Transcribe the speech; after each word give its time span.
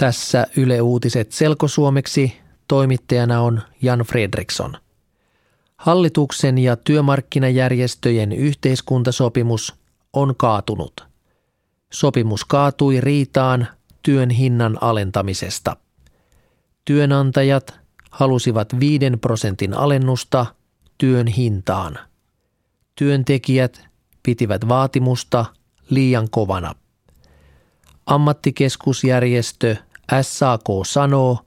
Tässä 0.00 0.46
Yle 0.56 0.82
Uutiset 0.82 1.32
selkosuomeksi 1.32 2.36
toimittajana 2.68 3.40
on 3.40 3.60
Jan 3.82 3.98
Fredriksson. 3.98 4.76
Hallituksen 5.76 6.58
ja 6.58 6.76
työmarkkinajärjestöjen 6.76 8.32
yhteiskuntasopimus 8.32 9.74
on 10.12 10.34
kaatunut. 10.36 11.06
Sopimus 11.92 12.44
kaatui 12.44 13.00
riitaan 13.00 13.68
työn 14.02 14.30
hinnan 14.30 14.78
alentamisesta. 14.80 15.76
Työnantajat 16.84 17.80
halusivat 18.10 18.80
5 18.80 19.04
prosentin 19.20 19.74
alennusta 19.74 20.46
työn 20.98 21.26
hintaan. 21.26 21.98
Työntekijät 22.94 23.88
pitivät 24.22 24.68
vaatimusta 24.68 25.44
liian 25.90 26.30
kovana. 26.30 26.74
Ammattikeskusjärjestö 28.06 29.76
SAK 30.22 30.64
sanoo, 30.86 31.38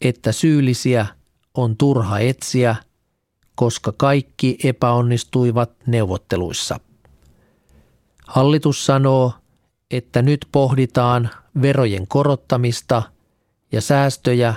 että 0.00 0.32
syyllisiä 0.32 1.06
on 1.54 1.76
turha 1.76 2.18
etsiä, 2.18 2.76
koska 3.54 3.92
kaikki 3.96 4.58
epäonnistuivat 4.64 5.70
neuvotteluissa. 5.86 6.80
Hallitus 8.26 8.86
sanoo, 8.86 9.32
että 9.90 10.22
nyt 10.22 10.46
pohditaan 10.52 11.30
verojen 11.62 12.06
korottamista 12.08 13.02
ja 13.72 13.80
säästöjä, 13.80 14.54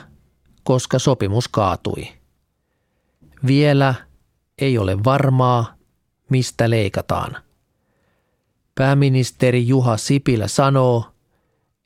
koska 0.64 1.00
sopimus 1.00 1.48
kaatui. 1.48 2.08
Vielä 3.48 3.96
ei 4.58 4.78
ole 4.78 5.04
varmaa, 5.04 5.76
mistä 6.30 6.70
leikataan. 6.70 7.38
Pääministeri 8.76 9.68
Juha 9.68 9.98
Sipilä 9.98 10.48
sanoo, 10.48 11.06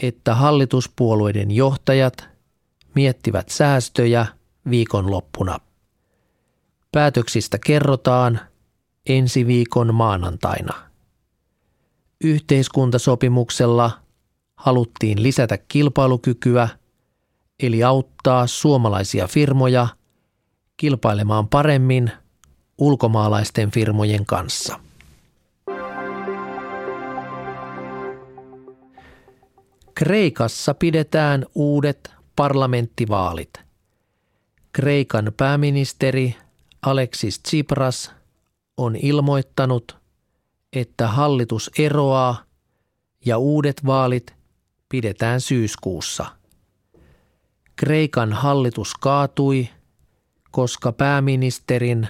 että 0.02 0.36
hallituspuolueiden 0.36 1.52
johtajat 1.52 2.30
miettivät 2.96 3.50
säästöjä 3.50 4.26
viikonloppuna. 4.70 5.60
Päätöksistä 6.92 7.58
kerrotaan 7.66 8.40
ensi 9.06 9.48
viikon 9.48 9.96
maanantaina. 9.96 10.74
Yhteiskuntasopimuksella 12.24 13.92
haluttiin 14.56 15.24
lisätä 15.24 15.58
kilpailukykyä, 15.58 16.70
eli 17.60 17.84
auttaa 17.84 18.48
suomalaisia 18.48 19.28
firmoja 19.28 19.88
kilpailemaan 20.78 21.48
paremmin 21.48 22.12
ulkomaalaisten 22.78 23.72
firmojen 23.72 24.26
kanssa. 24.26 24.80
Kreikassa 30.02 30.74
pidetään 30.74 31.46
uudet 31.56 32.12
parlamenttivaalit. 32.36 33.54
Kreikan 34.74 35.32
pääministeri 35.38 36.36
Alexis 36.82 37.40
Tsipras 37.40 38.12
on 38.78 38.96
ilmoittanut, 38.96 39.98
että 40.74 41.08
hallitus 41.08 41.72
eroaa 41.80 42.44
ja 43.26 43.38
uudet 43.38 43.86
vaalit 43.86 44.36
pidetään 44.90 45.42
syyskuussa. 45.42 46.26
Kreikan 47.76 48.34
hallitus 48.34 48.94
kaatui, 48.94 49.70
koska 50.52 50.92
pääministerin 50.92 52.08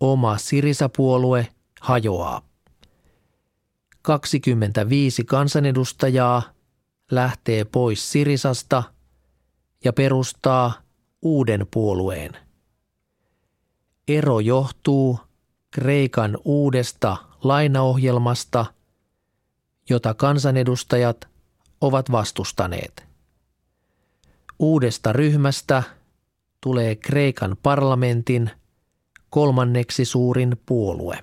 oma 0.00 0.38
Sirisapuolue 0.38 1.48
hajoaa. 1.80 2.42
25 4.02 5.24
kansanedustajaa 5.24 6.42
lähtee 7.12 7.64
pois 7.64 8.12
Sirisasta 8.12 8.82
ja 9.84 9.92
perustaa 9.92 10.72
uuden 11.22 11.66
puolueen. 11.70 12.36
Ero 14.08 14.40
johtuu 14.40 15.18
Kreikan 15.70 16.38
uudesta 16.44 17.16
lainaohjelmasta, 17.44 18.66
jota 19.90 20.14
kansanedustajat 20.14 21.28
ovat 21.80 22.12
vastustaneet. 22.12 23.06
Uudesta 24.58 25.12
ryhmästä 25.12 25.82
tulee 26.60 26.96
Kreikan 26.96 27.56
parlamentin 27.62 28.50
kolmanneksi 29.30 30.04
suurin 30.04 30.56
puolue. 30.66 31.18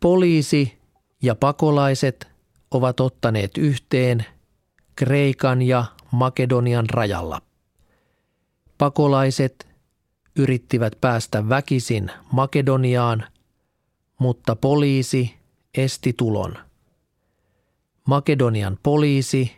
Poliisi 0.00 0.77
ja 1.22 1.34
pakolaiset 1.34 2.28
ovat 2.70 3.00
ottaneet 3.00 3.58
yhteen 3.58 4.26
Kreikan 4.96 5.62
ja 5.62 5.84
Makedonian 6.10 6.90
rajalla. 6.90 7.42
Pakolaiset 8.78 9.68
yrittivät 10.36 10.92
päästä 11.00 11.48
väkisin 11.48 12.10
Makedoniaan, 12.32 13.24
mutta 14.18 14.56
poliisi 14.56 15.34
esti 15.74 16.12
tulon. 16.12 16.58
Makedonian 18.06 18.78
poliisi 18.82 19.52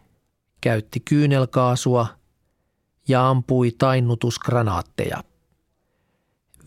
käytti 0.61 1.01
kyynelkaasua 1.01 2.07
ja 3.09 3.29
ampui 3.29 3.71
tainnutusgranaatteja. 3.79 5.25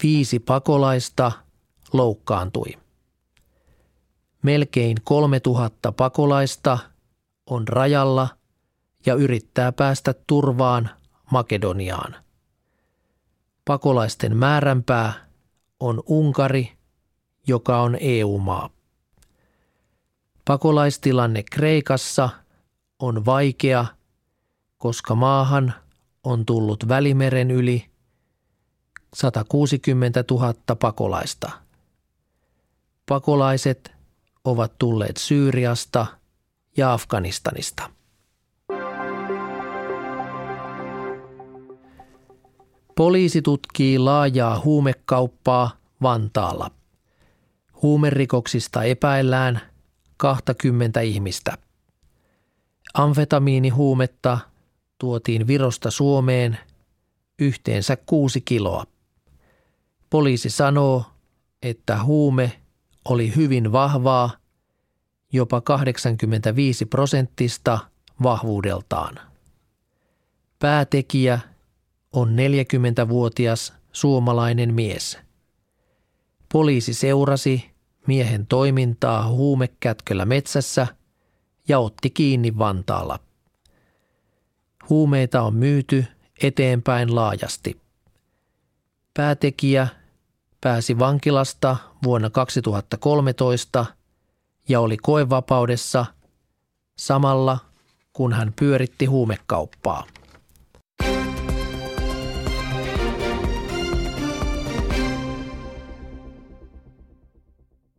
Viisi 0.04 0.40
pakolaista 0.40 1.32
loukkaantui. 1.94 2.83
Melkein 4.44 4.98
3000 5.04 5.92
pakolaista 5.92 6.78
on 7.46 7.68
rajalla 7.68 8.28
ja 9.06 9.14
yrittää 9.14 9.72
päästä 9.72 10.14
turvaan 10.28 10.90
Makedoniaan. 11.32 12.16
Pakolaisten 13.66 14.38
määränpää 14.38 15.14
on 15.80 16.04
Unkari, 16.06 16.72
joka 17.48 17.82
on 17.82 17.98
EU-maa. 18.00 18.70
Pakolaistilanne 20.46 21.44
Kreikassa 21.52 22.30
on 23.00 23.26
vaikea, 23.26 23.86
koska 24.78 25.16
maahan 25.16 25.74
on 26.24 26.46
tullut 26.46 26.88
Välimeren 26.88 27.52
yli 27.52 27.86
160 29.14 30.24
000 30.32 30.54
pakolaista. 30.80 31.52
Pakolaiset 33.10 33.94
ovat 34.44 34.78
tulleet 34.80 35.18
Syyriasta 35.18 36.06
ja 36.78 36.94
Afganistanista. 36.94 37.90
Poliisi 42.96 43.42
tutkii 43.42 44.00
laajaa 44.00 44.60
huumekauppaa 44.60 45.78
Vantaalla. 46.02 46.72
Huumerikoksista 47.82 48.84
epäillään 48.84 49.62
20 50.18 51.02
ihmistä. 51.02 51.58
Amfetamiinihuumetta 52.94 54.38
tuotiin 54.98 55.48
Virosta 55.48 55.92
Suomeen 55.92 56.58
yhteensä 57.40 57.98
kuusi 58.06 58.42
kiloa. 58.42 58.86
Poliisi 60.10 60.50
sanoo, 60.50 61.06
että 61.62 62.04
huume 62.04 62.63
oli 63.06 63.36
hyvin 63.36 63.72
vahvaa, 63.72 64.30
jopa 65.34 65.62
85 65.62 66.86
prosenttista 66.86 67.80
vahvuudeltaan. 68.24 69.20
Päätekijä 70.60 71.40
on 72.14 72.36
40-vuotias 72.36 73.74
suomalainen 73.92 74.74
mies. 74.74 75.20
Poliisi 76.54 76.94
seurasi 76.94 77.72
miehen 78.08 78.48
toimintaa 78.48 79.28
huumekätköllä 79.28 80.26
metsässä 80.26 80.88
ja 81.68 81.80
otti 81.80 82.10
kiinni 82.10 82.58
Vantaalla. 82.58 83.20
Huumeita 84.90 85.42
on 85.42 85.56
myyty 85.56 86.06
eteenpäin 86.44 87.16
laajasti. 87.16 87.82
Päätekijä 89.14 89.88
pääsi 90.64 91.00
vankilasta 91.00 91.78
vuonna 92.04 92.30
2013 92.30 93.86
ja 94.70 94.80
oli 94.80 94.98
koevapaudessa 94.98 96.06
samalla 96.98 97.60
kun 98.14 98.34
hän 98.34 98.54
pyöritti 98.60 99.06
huumekauppaa. 99.06 100.04